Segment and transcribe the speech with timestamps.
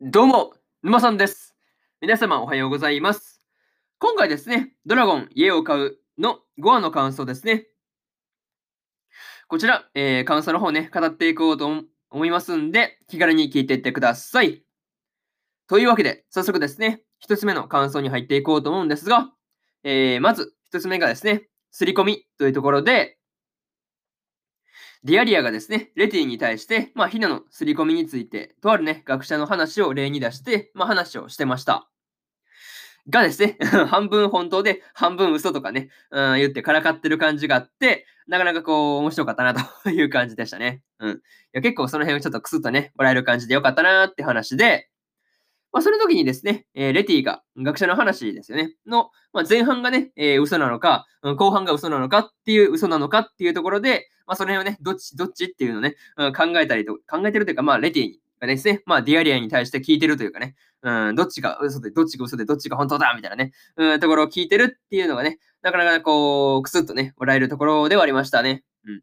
[0.00, 0.54] どうも、
[0.84, 1.56] 沼さんです。
[2.00, 3.42] 皆様おはようございます。
[3.98, 7.66] 今回ですね、ドラゴン家を買うの5話の感想ですね。
[9.48, 14.62] こちら、えー感想の方ね、語っていこうと思いますんで、気軽に聞いていってください。
[15.66, 19.32] というわけで、早速ですね、一つ目の感想に入っていこうと思うんですが、
[19.82, 23.17] えーまず一つ目がですね、刷り込みというところで、
[25.08, 31.88] ディアリアがですね、レティに対して、まあ、ヒナの刷り込みについて、とあるね、学者の話を例に出して、まあ、話をしてました。
[33.08, 33.56] がですね、
[33.88, 40.82] 半分本当で、半分嘘とかね、うん、言ってからかってる感じがあって、なかなかこう、面白かったなという感じでしたね。
[40.98, 41.12] うん。
[41.12, 41.20] い
[41.52, 44.90] や結構その辺をちょっとクスッとね、もらえる感じでよかったなーって話で、
[45.72, 68.62] まあ、その時にですね、えーレティが学者の話ですよね、の、まあ、前半がね、えー嘘なのか、後半が嘘なのかっていう、嘘なのかっていうところで、まあ、その辺をね、どっち、どっちっていうのをね、うん考えたりと、考えてるというか、まあ、レティがですね、まあ、ディアリアに対して聞いてるというかね、うん、どっちが嘘で、どっちが嘘で、どっちが本当だみたいなね、うん、ところを聞いてるっていうのがね、なかなかこう、くすっとね、笑えるところではありましたね。
[68.86, 69.02] うん。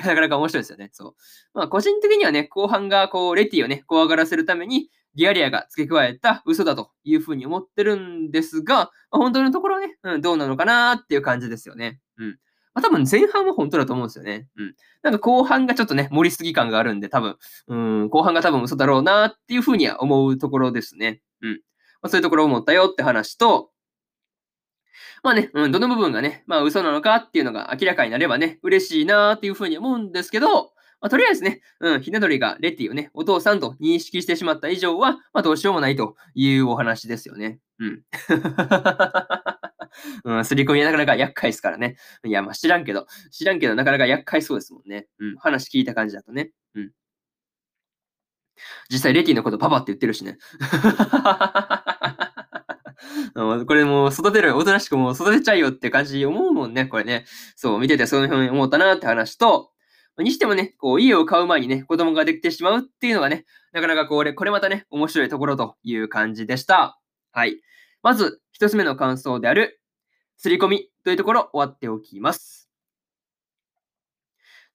[0.00, 0.90] なかなか面白いですよね。
[0.92, 1.14] そう。
[1.52, 12.00] まあ、個人的にはね、後半がこう、レティをね、怖がらせるために、ディアリアが付け加えた嘘だというふうに思ってるんですが、まあ、本当のところね、うん、どうなのかなっていう感じですよね。
[12.18, 12.38] うん。
[12.72, 14.46] まあ、多分前半は本当だと思うんですよね。
[14.56, 14.74] うん。
[15.02, 17.36] なんか後半がちょっとね、盛りすぎ感があるんで、多分、
[17.66, 21.20] うん、後半が多分嘘だろうなっていうふうには思うところですね。
[21.42, 21.52] うん。
[22.02, 23.70] まあ、そういうところを思ったよって話と、
[25.22, 37.58] まあね、うん、どの部分がね、まあ嘘なのかっていうのが明らかになればね、嬉しいなっていうふうに思うんですけど、まあ、とりあえずね、うん、ひな鳥がレティをね、お父さんと認識してしまった以上は、まあどうしようもないというお話ですよね。
[37.78, 38.02] うん。
[40.24, 41.96] うん、刷り込みはなかなか厄介ですからね。
[42.24, 45.08] いや、まあ知らんけど、知らんけどなかなか厄介そうですもんね。
[45.18, 46.52] うん、話聞いた感じだとね。
[46.74, 46.92] うん。
[48.90, 50.38] 実際、レティのことパパって言ってるしね。
[53.34, 57.24] これもう育てる、おとなしくもう育てちゃいよって感じ思うもんね、これね。
[57.56, 59.70] そう、見ててそういうふうに思ったなって話と、
[60.22, 66.98] にしてもね、こう、家を買う前にね、子供ができてしまうっていうのがね、なかなかこれ、これまたね、面白いところという感じでした。
[67.32, 67.60] はい。
[68.02, 69.80] まず、一つ目の感想である、
[70.36, 72.70] 刷り込みというところ、終わっておきます。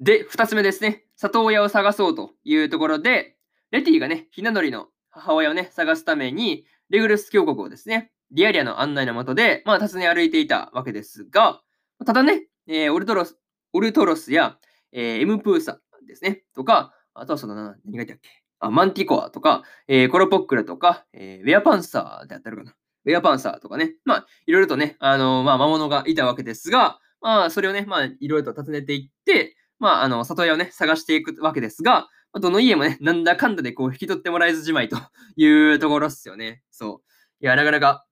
[0.00, 3.36] で、二つ目ですね、里親を探そうというところで、
[3.70, 11.60] レティがね、ひな鳥の母親をね、探すために、レグルス峡谷をですね、ディアリアの案内のもとで、まあ、訪ね歩いていたわけですが、
[12.04, 13.38] ただね、えーオルトロス、
[13.72, 14.58] オルトロスや、
[14.92, 18.28] えーエムプーサですね、とか、あとはその、何がいたっけ？
[18.60, 22.74] あ、マンティコアとか、えーコロポックルとか、えーウェアパンサーであったるかな？
[23.04, 32.06] ウェアパンサーとかね、まあ、いろいろとね、あのまあ、魔物がいたわけですが、まあ、それをね、まあ、いろいろと訪ねていって、まあ、あの、里親をね、探していくわけですが、
[32.40, 34.96] どの家もね、なんだかんだでこう、引き取ってもらえずじまいと
[35.34, 36.62] いうところっすよね。
[36.70, 37.02] そ
[37.40, 37.44] う。
[37.44, 38.06] いや、なかなか、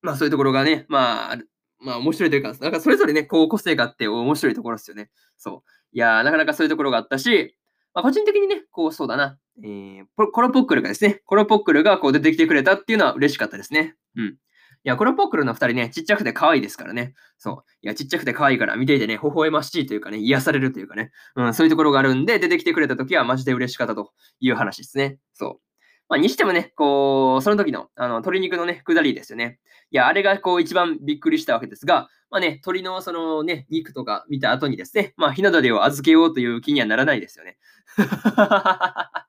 [0.00, 1.36] まあそういうところがね、まあ、
[1.86, 5.08] まあ面白いというか、なんかそれぞれね、こう個性があって面白いところですよね。
[5.36, 5.70] そう。
[5.92, 7.56] いやー、なかなかそういうところがあったし、
[7.94, 13.94] まあ個人的にね、こうそうだな、えー、コロポックルがですね、コロポックルがこう出てきてくれたっていうのは嬉しかったですね。
[14.16, 14.26] うん。
[14.26, 17.14] いや、コロポックルの二人ね、ちっちゃくて可愛いですからね。
[17.38, 17.64] そう。
[17.82, 25.18] いや、ちっちゃくて可愛いから見ていてね、微笑ましいというかね、癒されるというかね、うん、そういうところがあるんで、出てきてくれた時はマジで嬉しかったという話ですね。
[25.32, 25.65] そう。
[26.08, 29.58] まあ、にしてもね、こう、その時の、あの、鶏肉のね、下りですよね。
[29.90, 37.58] いや、あれがこう、一番びっくりしたわけですが、まあね、鶏のそのね、肉とか見た後にですね、まあ、ひな鳥を預けようという気にはならないですよね。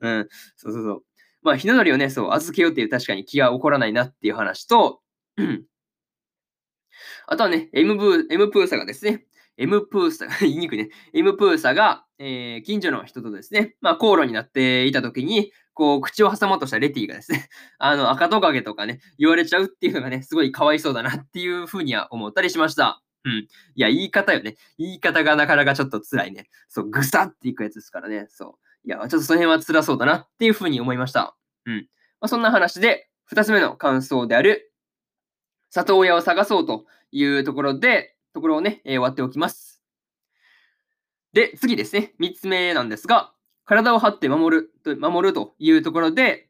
[0.00, 1.02] うん、そうそうそう。
[1.42, 5.00] まあ、ひな鳥をね、そう、預けようっていう確かに気が起こらないなっていう話と、
[7.26, 10.90] あとはね、M ブー、M プーサがですね、M プーサ、 言いにくいね。
[11.12, 17.48] M プーサが、えー近所の人とですね、まあ、口論になっていたときに、こう、口を挟もうとしたレティがですね、
[17.78, 23.02] あの、赤トカゲとかね、言われちゃうっていうのがね、すごいかわいそうだなっていうふうには思ったりしました。
[23.24, 23.32] うん。
[23.32, 24.56] いや、言い方よね。
[24.78, 26.48] 言い方がなかなかちょっと辛いね。
[26.68, 28.26] そう、ぐさっていくやつですからね。
[28.28, 28.88] そう。
[28.88, 31.36] いや、ちょっとその辺は辛そうだなっていうふうに思いました。
[31.66, 31.88] うん。
[32.20, 34.72] まあ、そんな話で、二つ目の感想である、
[35.70, 39.82] 里親を探そうというところで、ところをね、えー終わっておきます。
[41.32, 42.14] で、次ですね。
[42.18, 43.32] 三つ目なんですが、
[43.64, 46.48] 体を張って守ると守るというところで、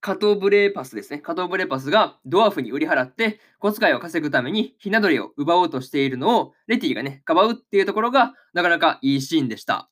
[0.00, 1.18] カトブレーパスですね。
[1.18, 9.90] カトブレーパスがドワーフに売り払って小遣いを稼ぐためにひな鳥を奪おうとしているのをレティがね、かばうっていうところがなかなかいいシーンでした。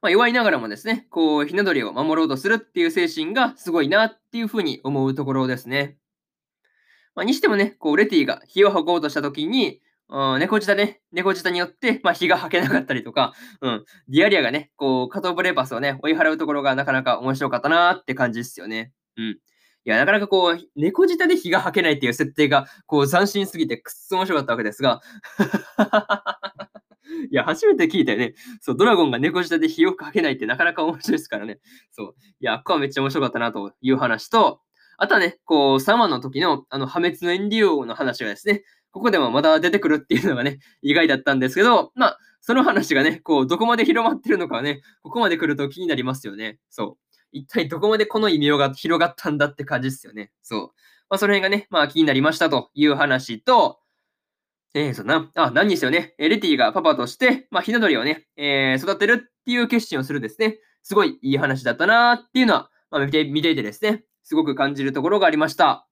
[0.00, 5.96] まあ、弱いながらもですね、こう、ひな鳥を守ろうとするっていう精神がすごいなっていうふうに思うところですね。
[7.14, 18.92] まあ、にしてもね、こう、レティが火を吐こうとしたときに、うん、猫舌ね、猫舌によって、まあ、日が吐けなかったりとか、うん、ディアリアがね、こう、カトーブレーパスをね、追い払うところがなかなか面白かったなーって感じですよね。
[19.16, 19.24] うん。
[19.86, 25.00] いや、なかなかこう、猫舌で日が吐けないっていう設定が、こう、斬新すぎてくっそ面白かったわけですが、
[27.30, 28.34] いや、初めて聞いたよね。
[28.60, 31.60] そう、ドラゴンが猫舌で火をかけないってなかなか面白いですからね。
[31.90, 32.14] そう。
[32.40, 34.60] いや、ここはめっちゃ面白かったなという話と、
[34.98, 46.58] あとはね、こう、3話の時の、あの、破滅のエンデュオの話がですね、ここでもまだ出てくるっていうのがね、 意外だったんですけど、まあ、その話がね、こう、どこまで広まってるのかはね、ここまで来ると気になりますよね。
[46.70, 47.16] そう。
[47.32, 50.30] 一体どこまでこの異名が広がったんだって感じですよね。
[50.42, 50.60] そう。
[51.08, 53.80] まあ、その辺がね、まあ気になりましたという話と、
[54.74, 65.86] えー、そんな、あ、何にせよね、レティがパパとして、まあ、ひな鳥をね、えー、育てるっていう決心をするですね、すごいいい話だったなっていうのは、まあ、見て、見ていてですね、すごく感じるところがありました。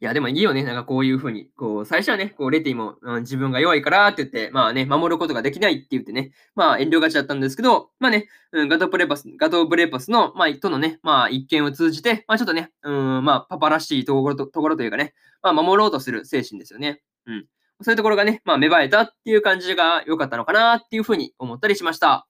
[0.00, 0.62] いや、でもいいよね。
[0.62, 17.02] なんかこういう風に、こう、最初はね、こう、レティも、うん、自分が弱いからって言って、まあね、守ることができないって言ってね、まあ遠慮がちだったんですけど、まあね、うん、ガトーブレパス、ガトーブレパスの、まあ、とのね、まあ一見を通じて、まあちょっとね、うん、まあパパらしいところと、ところというかね、まあ守ろうとする精神ですよね。
[17.26, 17.46] うん。
[17.82, 22.28] そういうところがね、まあ芽生えたっていう感じが良かったのかなっていう風に思ったりしました。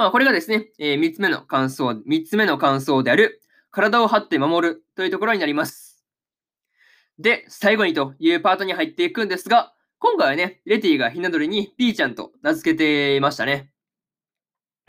[0.00, 6.02] まあこれがですね、えー、3つ目の感想、3つ目の感想である、体を張って守るというところになります。
[7.18, 13.72] で、最後にというパートに入っていくんですが、今回はね、レティがひな鳥にピーちゃんと名付けていましたね。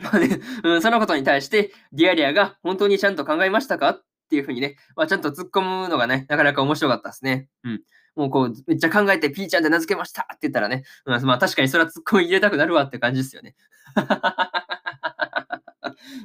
[0.00, 7.50] まあね、うん、そのことに対して、ディアリアが本当にちゃんと考えましたかっていうふうにね、まあ、ちゃんと突っ込むのがね、なかなか面白かったですね。
[7.64, 7.82] うん。
[8.16, 13.54] もうこう、めっちゃ考えてピーちゃんで名付けましたって言ったらね、うん、まあ確かにそれは突っ込み入れたくなるわって感じですよね。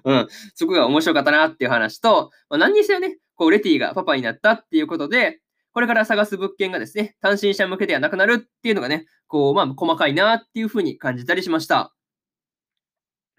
[0.04, 5.40] うん、そこが面白かったなっていう話と、まあ、何にせよね、こう、レティがパパになったっていうことで、
[5.74, 11.94] これから探す物件がですね、単身者向けではなくなるっていうのがね、こう、まあ、細かいなっていうふうに感じたりしました。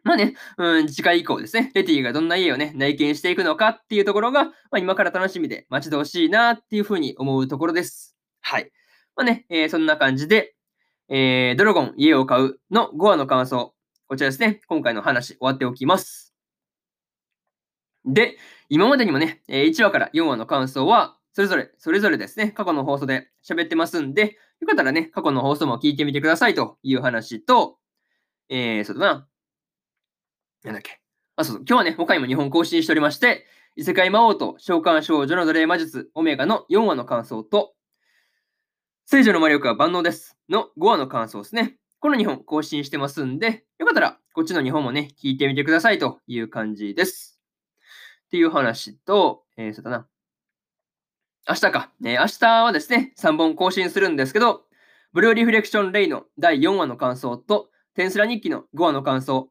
[0.05, 8.17] まあね、うん、次回以降ですね、レティがどんな家をね、内見していくのかっていうところが、まあ、今から楽しみで待ち遠しいなっていうふうに思うところです。
[8.41, 8.71] はい。
[9.17, 10.55] まあね、えー、そんな感じで、
[11.09, 13.75] えー、ドラゴン家を買うの5話の感想、
[14.09, 16.35] こちらですね、今回の話終わっておきます。
[18.07, 18.39] で、
[18.71, 27.77] 今までにもね、1話から4話の感想は、それぞれ、それぞれですね、過去の放送で喋ってますんで、よかったらね、過去の放送も聞いてみてくださいという話と、
[28.49, 29.29] えー、そうだな。
[30.65, 31.03] なんだっけ。
[31.37, 31.65] あ、そうそう。
[31.69, 33.45] 今日はね、他にも日本更新しておりまして、
[33.77, 37.75] 異世界魔王と召喚少女の奴隷魔術オメガの4話の感想と、
[39.05, 41.77] 聖女の魔力は万能ですの5話の感想ですね。
[42.01, 47.41] この2本更新してますんで、よかったらこっちの2本もね、聞いてみてくださいという感じです。
[48.27, 50.07] っていう話と、えー、そうだな。
[51.49, 51.93] 明日か。
[52.05, 54.63] えー、明日はですね、3本更新するんですけど、
[55.13, 59.51] ブルーリフレクションレイの第4話の感想と、テンスラ日記の5話の感想、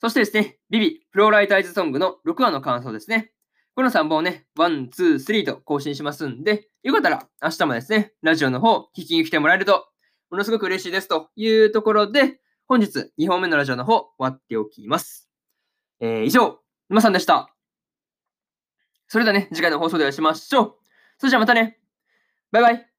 [0.00, 3.32] そしてですね、ビビ、フローライタイズソングの6話の感想ですね。
[3.74, 9.86] この3本をね、1、2、3と更新しますんで、よかったら明日もですね、ラジオの方聞きに来てもらえると、
[10.32, 15.28] ものすごく嬉しいですというところで、本日2本目のラジオの方終わっておきます。
[16.00, 16.58] えー、以上、
[16.88, 17.54] 沼さんでした。
[19.08, 20.74] それではね、次回の放送でお会いしましょう。
[21.18, 21.78] それじゃあまたね。
[22.50, 22.91] バイバイ。